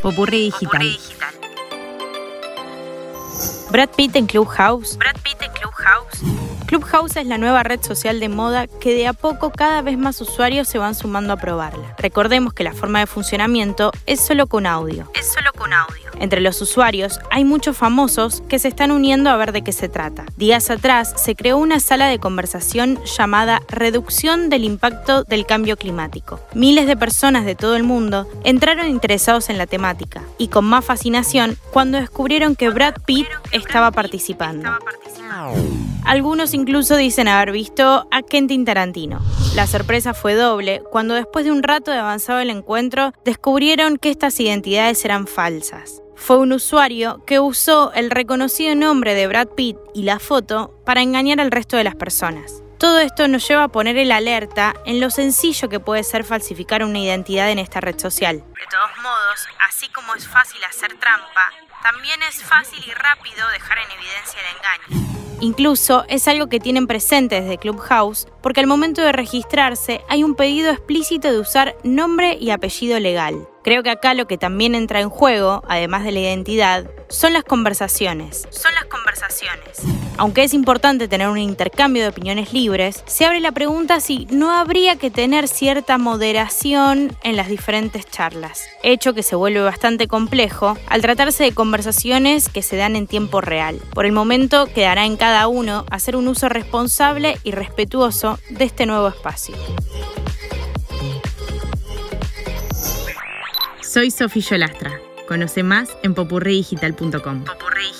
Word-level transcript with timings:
Popurrí 0.00 0.44
digital. 0.46 0.98
Brad 3.70 3.90
Pitt 3.94 4.16
en 4.16 4.26
Clubhouse. 4.26 4.96
Brad 4.96 5.16
Pitt 5.22 5.42
en 5.42 5.52
Clubhouse. 5.52 6.43
Clubhouse 6.74 7.14
es 7.14 7.26
la 7.28 7.38
nueva 7.38 7.62
red 7.62 7.80
social 7.82 8.18
de 8.18 8.28
moda 8.28 8.66
que 8.66 8.96
de 8.96 9.06
a 9.06 9.12
poco 9.12 9.52
cada 9.52 9.80
vez 9.80 9.96
más 9.96 10.20
usuarios 10.20 10.66
se 10.66 10.76
van 10.76 10.96
sumando 10.96 11.32
a 11.32 11.36
probarla. 11.36 11.94
Recordemos 11.98 12.52
que 12.52 12.64
la 12.64 12.72
forma 12.72 12.98
de 12.98 13.06
funcionamiento 13.06 13.92
es 14.06 14.20
solo 14.20 14.48
con 14.48 14.66
audio. 14.66 15.08
Es 15.14 15.32
solo 15.32 15.52
con 15.52 15.72
audio. 15.72 16.10
Entre 16.18 16.40
los 16.40 16.60
usuarios 16.60 17.20
hay 17.30 17.44
muchos 17.44 17.76
famosos 17.76 18.42
que 18.48 18.58
se 18.58 18.66
están 18.66 18.90
uniendo 18.90 19.30
a 19.30 19.36
ver 19.36 19.52
de 19.52 19.62
qué 19.62 19.70
se 19.70 19.88
trata. 19.88 20.24
Días 20.36 20.68
atrás 20.68 21.14
se 21.16 21.36
creó 21.36 21.58
una 21.58 21.78
sala 21.78 22.08
de 22.08 22.18
conversación 22.18 22.98
llamada 23.04 23.62
Reducción 23.68 24.50
del 24.50 24.64
Impacto 24.64 25.22
del 25.22 25.46
Cambio 25.46 25.76
Climático. 25.76 26.40
Miles 26.54 26.88
de 26.88 26.96
personas 26.96 27.44
de 27.44 27.54
todo 27.54 27.76
el 27.76 27.84
mundo 27.84 28.28
entraron 28.42 28.88
interesados 28.88 29.48
en 29.48 29.58
la 29.58 29.68
temática 29.68 30.22
y 30.38 30.48
con 30.48 30.64
más 30.64 30.84
fascinación 30.84 31.56
cuando 31.70 32.00
descubrieron 32.00 32.56
que 32.56 32.70
Brad 32.70 32.94
Pitt 33.06 33.28
estaba 33.52 33.92
participando. 33.92 34.68
Algunos 36.04 36.52
incluso 36.52 36.96
dicen 36.96 37.28
haber 37.28 37.50
visto 37.50 38.06
a 38.10 38.22
Quentin 38.22 38.66
Tarantino. 38.66 39.20
La 39.54 39.66
sorpresa 39.66 40.12
fue 40.12 40.34
doble 40.34 40.82
cuando 40.90 41.14
después 41.14 41.46
de 41.46 41.50
un 41.50 41.62
rato 41.62 41.90
de 41.90 41.98
avanzado 41.98 42.40
el 42.40 42.50
encuentro 42.50 43.12
descubrieron 43.24 43.96
que 43.96 44.10
estas 44.10 44.38
identidades 44.38 45.02
eran 45.04 45.26
falsas. 45.26 46.02
Fue 46.14 46.36
un 46.36 46.52
usuario 46.52 47.24
que 47.26 47.40
usó 47.40 47.90
el 47.94 48.10
reconocido 48.10 48.74
nombre 48.74 49.14
de 49.14 49.26
Brad 49.26 49.48
Pitt 49.48 49.78
y 49.94 50.02
la 50.02 50.18
foto 50.18 50.78
para 50.84 51.00
engañar 51.00 51.40
al 51.40 51.50
resto 51.50 51.76
de 51.78 51.84
las 51.84 51.96
personas. 51.96 52.62
Todo 52.78 53.00
esto 53.00 53.26
nos 53.26 53.48
lleva 53.48 53.64
a 53.64 53.68
poner 53.68 53.96
el 53.96 54.12
alerta 54.12 54.74
en 54.84 55.00
lo 55.00 55.08
sencillo 55.08 55.70
que 55.70 55.80
puede 55.80 56.04
ser 56.04 56.24
falsificar 56.24 56.84
una 56.84 56.98
identidad 56.98 57.50
en 57.50 57.58
esta 57.58 57.80
red 57.80 57.98
social. 57.98 58.38
De 58.38 58.66
todos 58.70 58.90
modos, 59.02 59.48
así 59.68 59.88
como 59.88 60.14
es 60.14 60.28
fácil 60.28 60.62
hacer 60.64 60.98
trampa, 60.98 61.50
también 61.82 62.22
es 62.24 62.42
fácil 62.42 62.84
y 62.86 62.90
rápido 62.90 63.48
dejar 63.48 63.78
en 63.78 63.90
evidencia 63.90 64.40
el 64.40 64.56
engaño. 64.56 65.13
Incluso 65.44 66.06
es 66.08 66.26
algo 66.26 66.48
que 66.48 66.58
tienen 66.58 66.86
presente 66.86 67.42
desde 67.42 67.58
Clubhouse 67.58 68.26
porque 68.40 68.60
al 68.60 68.66
momento 68.66 69.02
de 69.02 69.12
registrarse 69.12 70.00
hay 70.08 70.24
un 70.24 70.36
pedido 70.36 70.70
explícito 70.70 71.30
de 71.30 71.38
usar 71.38 71.76
nombre 71.84 72.38
y 72.40 72.48
apellido 72.48 72.98
legal. 72.98 73.46
Creo 73.62 73.82
que 73.82 73.90
acá 73.90 74.14
lo 74.14 74.26
que 74.26 74.38
también 74.38 74.74
entra 74.74 75.02
en 75.02 75.10
juego, 75.10 75.62
además 75.68 76.04
de 76.04 76.12
la 76.12 76.20
identidad, 76.20 76.90
son 77.10 77.34
las 77.34 77.44
conversaciones. 77.44 78.48
Son 78.48 78.72
las 78.72 78.86
conversaciones. 78.86 79.93
Aunque 80.16 80.44
es 80.44 80.54
importante 80.54 81.08
tener 81.08 81.28
un 81.28 81.38
intercambio 81.38 82.02
de 82.02 82.08
opiniones 82.08 82.52
libres, 82.52 83.02
se 83.06 83.24
abre 83.24 83.40
la 83.40 83.52
pregunta 83.52 83.98
si 83.98 84.26
no 84.30 84.52
habría 84.52 84.96
que 84.96 85.10
tener 85.10 85.48
cierta 85.48 85.98
moderación 85.98 87.16
en 87.24 87.36
las 87.36 87.48
diferentes 87.48 88.06
charlas, 88.06 88.62
hecho 88.82 89.12
que 89.12 89.24
se 89.24 89.34
vuelve 89.34 89.60
bastante 89.60 90.06
complejo 90.06 90.78
al 90.86 91.02
tratarse 91.02 91.42
de 91.44 91.52
conversaciones 91.52 92.48
que 92.48 92.62
se 92.62 92.76
dan 92.76 92.94
en 92.94 93.08
tiempo 93.08 93.40
real. 93.40 93.80
Por 93.92 94.06
el 94.06 94.12
momento 94.12 94.66
quedará 94.66 95.04
en 95.04 95.16
cada 95.16 95.48
uno 95.48 95.84
hacer 95.90 96.14
un 96.14 96.28
uso 96.28 96.48
responsable 96.48 97.38
y 97.42 97.50
respetuoso 97.50 98.38
de 98.50 98.64
este 98.64 98.86
nuevo 98.86 99.08
espacio. 99.08 99.56
Soy 103.82 104.10
Sofía 104.10 104.42
Yolastra. 104.42 105.00
Conoce 105.26 105.62
más 105.62 105.88
en 106.02 106.14
popurridigital.com. 106.14 107.44
Popurri 107.44 107.92